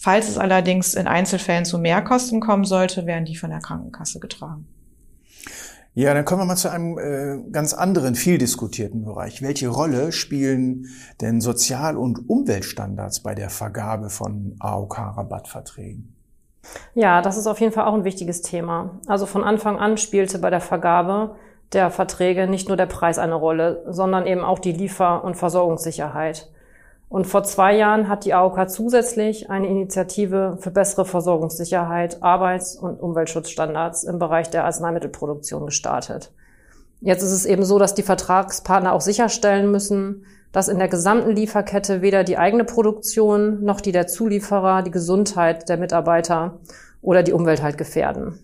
Falls 0.00 0.30
es 0.30 0.38
allerdings 0.38 0.94
in 0.94 1.06
Einzelfällen 1.06 1.66
zu 1.66 1.78
Mehrkosten 1.78 2.40
kommen 2.40 2.64
sollte, 2.64 3.04
werden 3.04 3.26
die 3.26 3.36
von 3.36 3.50
der 3.50 3.60
Krankenkasse 3.60 4.18
getragen. 4.18 4.66
Ja, 5.92 6.14
dann 6.14 6.24
kommen 6.24 6.40
wir 6.40 6.46
mal 6.46 6.56
zu 6.56 6.70
einem 6.70 6.98
äh, 6.98 7.50
ganz 7.50 7.74
anderen, 7.74 8.14
viel 8.14 8.38
diskutierten 8.38 9.04
Bereich. 9.04 9.42
Welche 9.42 9.68
Rolle 9.68 10.12
spielen 10.12 10.86
denn 11.20 11.42
Sozial- 11.42 11.98
und 11.98 12.30
Umweltstandards 12.30 13.20
bei 13.20 13.34
der 13.34 13.50
Vergabe 13.50 14.08
von 14.08 14.56
AOK-Rabattverträgen? 14.60 16.16
Ja, 16.94 17.20
das 17.20 17.36
ist 17.36 17.46
auf 17.46 17.60
jeden 17.60 17.72
Fall 17.72 17.84
auch 17.84 17.94
ein 17.94 18.04
wichtiges 18.04 18.40
Thema. 18.40 19.00
Also 19.06 19.26
von 19.26 19.44
Anfang 19.44 19.78
an 19.78 19.98
spielte 19.98 20.38
bei 20.38 20.48
der 20.48 20.62
Vergabe 20.62 21.36
der 21.74 21.90
Verträge 21.90 22.46
nicht 22.46 22.68
nur 22.68 22.78
der 22.78 22.86
Preis 22.86 23.18
eine 23.18 23.34
Rolle, 23.34 23.84
sondern 23.86 24.26
eben 24.26 24.44
auch 24.44 24.60
die 24.60 24.72
Liefer- 24.72 25.22
und 25.24 25.36
Versorgungssicherheit. 25.36 26.50
Und 27.10 27.26
vor 27.26 27.42
zwei 27.42 27.76
Jahren 27.76 28.08
hat 28.08 28.24
die 28.24 28.34
AOK 28.34 28.70
zusätzlich 28.70 29.50
eine 29.50 29.66
Initiative 29.66 30.58
für 30.60 30.70
bessere 30.70 31.04
Versorgungssicherheit, 31.04 32.22
Arbeits- 32.22 32.76
und 32.76 33.00
Umweltschutzstandards 33.00 34.04
im 34.04 34.20
Bereich 34.20 34.48
der 34.48 34.64
Arzneimittelproduktion 34.64 35.66
gestartet. 35.66 36.32
Jetzt 37.00 37.24
ist 37.24 37.32
es 37.32 37.46
eben 37.46 37.64
so, 37.64 37.80
dass 37.80 37.96
die 37.96 38.04
Vertragspartner 38.04 38.92
auch 38.92 39.00
sicherstellen 39.00 39.72
müssen, 39.72 40.24
dass 40.52 40.68
in 40.68 40.78
der 40.78 40.86
gesamten 40.86 41.32
Lieferkette 41.32 42.00
weder 42.00 42.22
die 42.22 42.38
eigene 42.38 42.62
Produktion 42.62 43.64
noch 43.64 43.80
die 43.80 43.92
der 43.92 44.06
Zulieferer 44.06 44.82
die 44.82 44.92
Gesundheit 44.92 45.68
der 45.68 45.78
Mitarbeiter 45.78 46.60
oder 47.02 47.24
die 47.24 47.32
Umwelt 47.32 47.60
halt 47.60 47.76
gefährden. 47.76 48.38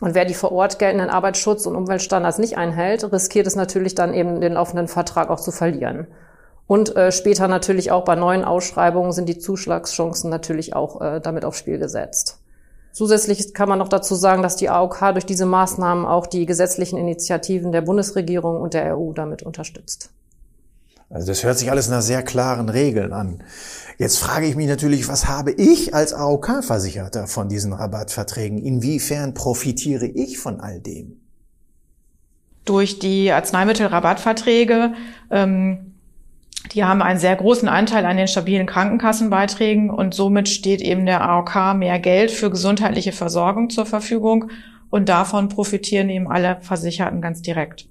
Und 0.00 0.16
wer 0.16 0.24
die 0.24 0.34
vor 0.34 0.50
Ort 0.50 0.80
geltenden 0.80 1.10
Arbeitsschutz- 1.10 1.66
und 1.66 1.76
Umweltstandards 1.76 2.38
nicht 2.38 2.58
einhält, 2.58 3.12
riskiert 3.12 3.46
es 3.46 3.54
natürlich 3.54 3.94
dann 3.94 4.14
eben 4.14 4.40
den 4.40 4.54
laufenden 4.54 4.88
Vertrag 4.88 5.30
auch 5.30 5.38
zu 5.38 5.52
verlieren. 5.52 6.08
Und 6.72 6.96
äh, 6.96 7.12
später 7.12 7.48
natürlich 7.48 7.90
auch 7.90 8.02
bei 8.02 8.14
neuen 8.14 8.44
Ausschreibungen 8.44 9.12
sind 9.12 9.28
die 9.28 9.36
Zuschlagschancen 9.36 10.30
natürlich 10.30 10.74
auch 10.74 11.02
äh, 11.02 11.20
damit 11.20 11.44
aufs 11.44 11.58
Spiel 11.58 11.78
gesetzt. 11.78 12.38
Zusätzlich 12.92 13.52
kann 13.52 13.68
man 13.68 13.78
noch 13.78 13.90
dazu 13.90 14.14
sagen, 14.14 14.42
dass 14.42 14.56
die 14.56 14.70
AOK 14.70 15.12
durch 15.12 15.26
diese 15.26 15.44
Maßnahmen 15.44 16.06
auch 16.06 16.26
die 16.26 16.46
gesetzlichen 16.46 16.96
Initiativen 16.96 17.72
der 17.72 17.82
Bundesregierung 17.82 18.58
und 18.58 18.72
der 18.72 18.96
EU 18.96 19.12
damit 19.12 19.42
unterstützt. 19.42 20.14
Also 21.10 21.26
das 21.26 21.44
hört 21.44 21.58
sich 21.58 21.70
alles 21.70 21.90
nach 21.90 22.00
sehr 22.00 22.22
klaren 22.22 22.70
Regeln 22.70 23.12
an. 23.12 23.42
Jetzt 23.98 24.16
frage 24.16 24.46
ich 24.46 24.56
mich 24.56 24.66
natürlich, 24.66 25.08
was 25.08 25.28
habe 25.28 25.52
ich 25.52 25.94
als 25.94 26.14
AOK-Versicherter 26.14 27.26
von 27.26 27.50
diesen 27.50 27.74
Rabattverträgen? 27.74 28.56
Inwiefern 28.56 29.34
profitiere 29.34 30.06
ich 30.06 30.38
von 30.38 30.58
all 30.58 30.80
dem? 30.80 31.20
Durch 32.64 32.98
die 32.98 33.30
Arzneimittelrabattverträge 33.30 34.94
ähm, 35.30 35.91
die 36.70 36.84
haben 36.84 37.02
einen 37.02 37.18
sehr 37.18 37.34
großen 37.34 37.68
Anteil 37.68 38.06
an 38.06 38.16
den 38.16 38.28
stabilen 38.28 38.66
Krankenkassenbeiträgen 38.66 39.90
und 39.90 40.14
somit 40.14 40.48
steht 40.48 40.80
eben 40.80 41.06
der 41.06 41.28
AOK 41.28 41.74
mehr 41.76 41.98
Geld 41.98 42.30
für 42.30 42.50
gesundheitliche 42.50 43.12
Versorgung 43.12 43.68
zur 43.68 43.84
Verfügung 43.84 44.50
und 44.88 45.08
davon 45.08 45.48
profitieren 45.48 46.08
eben 46.08 46.28
alle 46.28 46.58
Versicherten 46.60 47.20
ganz 47.20 47.42
direkt. 47.42 47.88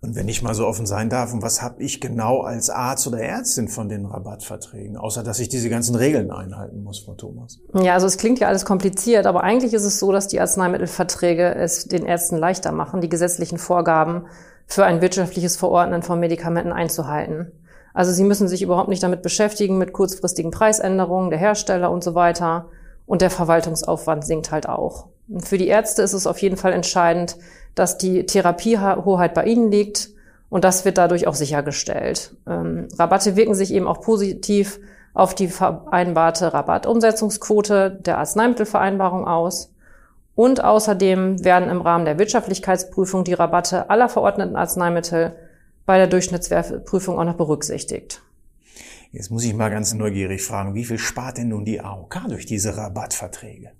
Und 0.00 0.14
wenn 0.14 0.28
ich 0.28 0.42
mal 0.42 0.54
so 0.54 0.64
offen 0.64 0.86
sein 0.86 1.10
darf, 1.10 1.32
und 1.32 1.42
was 1.42 1.60
habe 1.60 1.82
ich 1.82 2.00
genau 2.00 2.42
als 2.42 2.70
Arzt 2.70 3.08
oder 3.08 3.20
Ärztin 3.20 3.66
von 3.66 3.88
den 3.88 4.06
Rabattverträgen, 4.06 4.96
außer 4.96 5.24
dass 5.24 5.40
ich 5.40 5.48
diese 5.48 5.68
ganzen 5.68 5.96
Regeln 5.96 6.30
einhalten 6.30 6.84
muss, 6.84 7.00
Frau 7.00 7.14
Thomas? 7.14 7.58
Ja, 7.74 7.94
also 7.94 8.06
es 8.06 8.16
klingt 8.16 8.38
ja 8.38 8.46
alles 8.46 8.64
kompliziert, 8.64 9.26
aber 9.26 9.42
eigentlich 9.42 9.74
ist 9.74 9.82
es 9.82 9.98
so, 9.98 10.12
dass 10.12 10.28
die 10.28 10.40
Arzneimittelverträge 10.40 11.52
es 11.52 11.86
den 11.86 12.06
Ärzten 12.06 12.36
leichter 12.36 12.70
machen, 12.70 13.00
die 13.00 13.08
gesetzlichen 13.08 13.58
Vorgaben 13.58 14.26
für 14.66 14.84
ein 14.84 15.00
wirtschaftliches 15.00 15.56
Verordnen 15.56 16.02
von 16.02 16.20
Medikamenten 16.20 16.72
einzuhalten. 16.72 17.50
Also 17.98 18.12
sie 18.12 18.22
müssen 18.22 18.46
sich 18.46 18.62
überhaupt 18.62 18.88
nicht 18.88 19.02
damit 19.02 19.22
beschäftigen, 19.22 19.76
mit 19.76 19.92
kurzfristigen 19.92 20.52
Preisänderungen 20.52 21.30
der 21.30 21.38
Hersteller 21.40 21.90
und 21.90 22.04
so 22.04 22.14
weiter. 22.14 22.66
Und 23.06 23.22
der 23.22 23.30
Verwaltungsaufwand 23.30 24.24
sinkt 24.24 24.52
halt 24.52 24.68
auch. 24.68 25.08
Und 25.28 25.44
für 25.44 25.58
die 25.58 25.66
Ärzte 25.66 26.02
ist 26.02 26.12
es 26.12 26.28
auf 26.28 26.38
jeden 26.38 26.56
Fall 26.56 26.72
entscheidend, 26.72 27.34
dass 27.74 27.98
die 27.98 28.24
Therapiehoheit 28.24 29.34
bei 29.34 29.46
Ihnen 29.46 29.72
liegt 29.72 30.10
und 30.48 30.62
das 30.62 30.84
wird 30.84 30.96
dadurch 30.96 31.26
auch 31.26 31.34
sichergestellt. 31.34 32.36
Ähm, 32.46 32.86
Rabatte 32.96 33.34
wirken 33.34 33.56
sich 33.56 33.74
eben 33.74 33.88
auch 33.88 34.00
positiv 34.00 34.78
auf 35.12 35.34
die 35.34 35.48
vereinbarte 35.48 36.54
Rabattumsetzungsquote 36.54 37.90
der 37.90 38.18
Arzneimittelvereinbarung 38.18 39.26
aus. 39.26 39.72
Und 40.36 40.62
außerdem 40.62 41.44
werden 41.44 41.68
im 41.68 41.80
Rahmen 41.80 42.04
der 42.04 42.20
Wirtschaftlichkeitsprüfung 42.20 43.24
die 43.24 43.34
Rabatte 43.34 43.90
aller 43.90 44.08
verordneten 44.08 44.54
Arzneimittel 44.54 45.34
bei 45.88 45.96
der 45.96 46.06
Durchschnittswertprüfung 46.06 47.18
auch 47.18 47.24
noch 47.24 47.36
berücksichtigt. 47.36 48.20
Jetzt 49.10 49.30
muss 49.30 49.42
ich 49.42 49.54
mal 49.54 49.70
ganz 49.70 49.94
neugierig 49.94 50.42
fragen, 50.42 50.74
wie 50.74 50.84
viel 50.84 50.98
spart 50.98 51.38
denn 51.38 51.48
nun 51.48 51.64
die 51.64 51.80
AOK 51.80 52.28
durch 52.28 52.44
diese 52.44 52.76
Rabattverträge? 52.76 53.70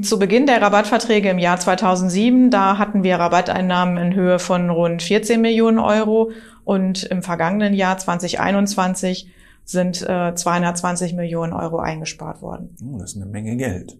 Zu 0.00 0.18
Beginn 0.18 0.46
der 0.46 0.62
Rabattverträge 0.62 1.28
im 1.28 1.38
Jahr 1.38 1.60
2007, 1.60 2.50
da 2.50 2.78
hatten 2.78 3.02
wir 3.02 3.16
Rabatteinnahmen 3.16 3.98
in 3.98 4.14
Höhe 4.14 4.38
von 4.38 4.70
rund 4.70 5.02
14 5.02 5.38
Millionen 5.38 5.78
Euro 5.78 6.30
und 6.64 7.02
im 7.04 7.22
vergangenen 7.22 7.74
Jahr 7.74 7.98
2021 7.98 9.30
sind 9.66 10.00
äh, 10.00 10.34
220 10.34 11.12
Millionen 11.12 11.52
Euro 11.52 11.78
eingespart 11.78 12.40
worden. 12.40 12.74
Oh, 12.82 12.96
das 12.98 13.10
ist 13.10 13.16
eine 13.16 13.26
Menge 13.26 13.56
Geld. 13.56 13.98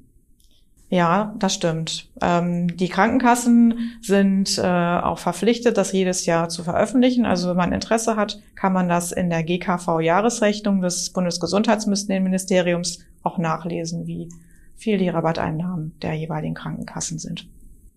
Ja, 0.92 1.36
das 1.38 1.54
stimmt. 1.54 2.10
Ähm, 2.20 2.76
die 2.76 2.88
Krankenkassen 2.88 3.92
sind 4.02 4.58
äh, 4.58 4.62
auch 4.62 5.20
verpflichtet, 5.20 5.78
das 5.78 5.92
jedes 5.92 6.26
Jahr 6.26 6.48
zu 6.48 6.64
veröffentlichen. 6.64 7.26
Also 7.26 7.48
wenn 7.48 7.56
man 7.56 7.72
Interesse 7.72 8.16
hat, 8.16 8.40
kann 8.56 8.72
man 8.72 8.88
das 8.88 9.12
in 9.12 9.30
der 9.30 9.44
GKV-Jahresrechnung 9.44 10.80
des 10.80 11.10
Bundesgesundheitsministeriums 11.12 13.04
auch 13.22 13.38
nachlesen, 13.38 14.08
wie 14.08 14.30
viel 14.74 14.98
die 14.98 15.08
Rabatteinnahmen 15.08 15.96
der 16.00 16.14
jeweiligen 16.14 16.54
Krankenkassen 16.54 17.20
sind. 17.20 17.48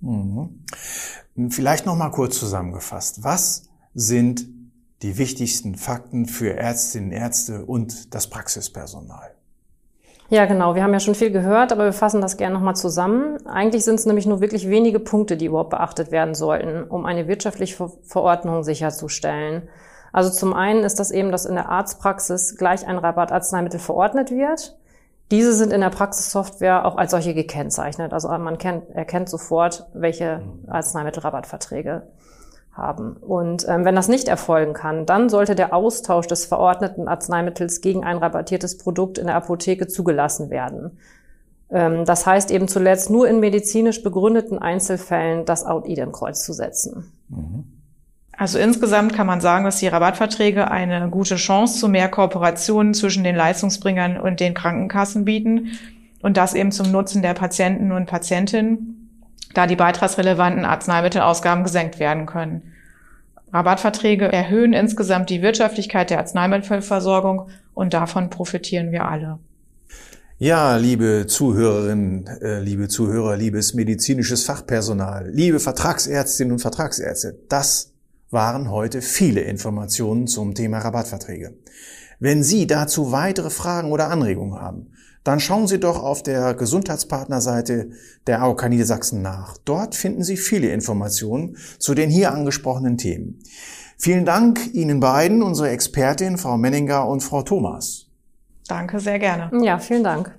Mhm. 0.01 0.63
Vielleicht 1.49 1.87
noch 1.87 1.95
mal 1.95 2.11
kurz 2.11 2.37
zusammengefasst. 2.37 3.23
Was 3.23 3.69
sind 3.95 4.47
die 5.01 5.17
wichtigsten 5.17 5.75
Fakten 5.75 6.27
für 6.27 6.55
Ärztinnen, 6.55 7.11
Ärzte 7.11 7.65
und 7.65 8.13
das 8.13 8.29
Praxispersonal? 8.29 9.33
Ja, 10.29 10.45
genau. 10.45 10.73
Wir 10.73 10.83
haben 10.83 10.93
ja 10.93 10.99
schon 10.99 11.15
viel 11.15 11.31
gehört, 11.31 11.71
aber 11.71 11.85
wir 11.85 11.93
fassen 11.93 12.21
das 12.21 12.37
gerne 12.37 12.55
nochmal 12.55 12.75
zusammen. 12.75 13.45
Eigentlich 13.45 13.83
sind 13.83 13.95
es 13.95 14.05
nämlich 14.05 14.25
nur 14.25 14.41
wirklich 14.41 14.69
wenige 14.69 14.99
Punkte, 14.99 15.37
die 15.37 15.45
überhaupt 15.45 15.69
beachtet 15.71 16.11
werden 16.11 16.33
sollten, 16.33 16.83
um 16.83 17.05
eine 17.05 17.27
wirtschaftliche 17.27 17.89
Verordnung 18.03 18.63
sicherzustellen. 18.63 19.67
Also 20.11 20.29
zum 20.29 20.53
einen 20.53 20.83
ist 20.83 20.99
das 20.99 21.11
eben, 21.11 21.31
dass 21.31 21.45
in 21.45 21.55
der 21.55 21.69
Arztpraxis 21.69 22.55
gleich 22.57 22.87
ein 22.87 22.97
Rabattarzneimittel 22.97 23.79
verordnet 23.79 24.31
wird. 24.31 24.77
Diese 25.31 25.53
sind 25.53 25.73
in 25.73 25.81
der 25.81 25.89
Praxissoftware 25.89 26.85
auch 26.85 26.97
als 26.97 27.11
solche 27.11 27.33
gekennzeichnet. 27.33 28.13
Also 28.13 28.29
man 28.29 28.57
kennt, 28.57 28.89
erkennt 28.91 29.29
sofort, 29.29 29.87
welche 29.93 30.43
Arzneimittelrabattverträge 30.67 32.03
haben. 32.73 33.13
Und 33.17 33.65
ähm, 33.67 33.85
wenn 33.85 33.95
das 33.95 34.07
nicht 34.07 34.27
erfolgen 34.27 34.73
kann, 34.73 35.05
dann 35.05 35.29
sollte 35.29 35.55
der 35.55 35.73
Austausch 35.73 36.27
des 36.27 36.45
verordneten 36.45 37.07
Arzneimittels 37.07 37.81
gegen 37.81 38.03
ein 38.03 38.17
rabattiertes 38.17 38.77
Produkt 38.77 39.17
in 39.17 39.27
der 39.27 39.35
Apotheke 39.35 39.87
zugelassen 39.87 40.49
werden. 40.49 40.97
Ähm, 41.69 42.05
das 42.05 42.25
heißt 42.25 42.51
eben 42.51 42.67
zuletzt 42.67 43.09
nur 43.09 43.27
in 43.27 43.39
medizinisch 43.39 44.01
begründeten 44.01 44.59
Einzelfällen 44.59 45.45
das 45.45 45.65
Out-Idem-Kreuz 45.65 46.43
zu 46.43 46.53
setzen. 46.53 47.11
Mhm. 47.29 47.65
Also 48.35 48.57
insgesamt 48.57 49.13
kann 49.13 49.27
man 49.27 49.41
sagen, 49.41 49.63
dass 49.63 49.77
die 49.77 49.87
Rabattverträge 49.87 50.71
eine 50.71 51.07
gute 51.09 51.35
Chance 51.35 51.79
zu 51.79 51.87
mehr 51.87 52.09
Kooperationen 52.09 52.95
zwischen 52.95 53.23
den 53.23 53.35
Leistungsbringern 53.35 54.19
und 54.19 54.39
den 54.39 54.55
Krankenkassen 54.55 55.23
bieten 55.23 55.77
und 56.23 56.37
das 56.37 56.55
eben 56.55 56.71
zum 56.71 56.91
Nutzen 56.91 57.21
der 57.21 57.35
Patienten 57.35 57.91
und 57.91 58.07
Patientinnen, 58.07 59.02
da 59.53 59.67
die 59.67 59.75
beitragsrelevanten 59.75 60.65
Arzneimittelausgaben 60.65 61.63
gesenkt 61.63 61.99
werden 61.99 62.25
können. 62.25 62.73
Rabattverträge 63.51 64.31
erhöhen 64.31 64.73
insgesamt 64.73 65.29
die 65.29 65.41
Wirtschaftlichkeit 65.41 66.09
der 66.09 66.19
Arzneimittelversorgung 66.19 67.49
und 67.73 67.93
davon 67.93 68.29
profitieren 68.29 68.91
wir 68.91 69.05
alle. 69.05 69.39
Ja, 70.39 70.75
liebe 70.77 71.25
Zuhörerinnen, 71.27 72.27
äh, 72.41 72.59
liebe 72.59 72.87
Zuhörer, 72.87 73.37
liebes 73.37 73.75
medizinisches 73.75 74.43
Fachpersonal, 74.43 75.29
liebe 75.29 75.59
Vertragsärztinnen 75.59 76.53
und 76.53 76.59
Vertragsärzte, 76.59 77.37
das 77.47 77.93
waren 78.31 78.71
heute 78.71 79.01
viele 79.01 79.41
Informationen 79.41 80.25
zum 80.27 80.55
Thema 80.55 80.79
Rabattverträge. 80.79 81.53
Wenn 82.19 82.43
Sie 82.43 82.65
dazu 82.65 83.11
weitere 83.11 83.51
Fragen 83.51 83.91
oder 83.91 84.09
Anregungen 84.09 84.59
haben, 84.59 84.92
dann 85.23 85.39
schauen 85.39 85.67
Sie 85.67 85.79
doch 85.79 86.01
auf 86.01 86.23
der 86.23 86.53
Gesundheitspartnerseite 86.53 87.91
der 88.27 88.41
AOK 88.41 88.69
Niedersachsen 88.69 89.21
nach. 89.21 89.57
Dort 89.63 89.95
finden 89.95 90.23
Sie 90.23 90.37
viele 90.37 90.69
Informationen 90.69 91.57
zu 91.79 91.93
den 91.93 92.09
hier 92.09 92.33
angesprochenen 92.33 92.97
Themen. 92.97 93.39
Vielen 93.97 94.25
Dank 94.25 94.73
Ihnen 94.73 94.99
beiden, 94.99 95.43
unsere 95.43 95.69
Expertin 95.69 96.37
Frau 96.37 96.57
Menninger 96.57 97.07
und 97.07 97.21
Frau 97.21 97.41
Thomas. 97.41 98.07
Danke, 98.67 98.99
sehr 98.99 99.19
gerne. 99.19 99.49
Ja, 99.63 99.79
vielen 99.79 100.03
Dank. 100.03 100.37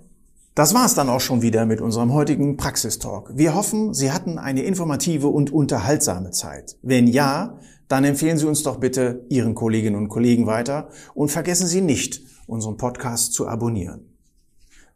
Das 0.54 0.72
war 0.72 0.86
es 0.86 0.94
dann 0.94 1.08
auch 1.08 1.20
schon 1.20 1.42
wieder 1.42 1.66
mit 1.66 1.80
unserem 1.80 2.12
heutigen 2.12 2.56
Praxistalk. 2.56 3.30
Wir 3.34 3.54
hoffen, 3.54 3.92
Sie 3.92 4.12
hatten 4.12 4.38
eine 4.38 4.62
informative 4.62 5.28
und 5.28 5.52
unterhaltsame 5.52 6.30
Zeit. 6.30 6.76
Wenn 6.82 7.06
ja, 7.06 7.58
dann 7.88 8.04
empfehlen 8.04 8.38
Sie 8.38 8.46
uns 8.46 8.62
doch 8.62 8.76
bitte 8.76 9.24
Ihren 9.30 9.54
Kolleginnen 9.54 9.96
und 9.96 10.08
Kollegen 10.08 10.46
weiter 10.46 10.88
und 11.14 11.30
vergessen 11.30 11.66
Sie 11.66 11.80
nicht, 11.80 12.22
unseren 12.46 12.76
Podcast 12.76 13.32
zu 13.32 13.48
abonnieren. 13.48 14.13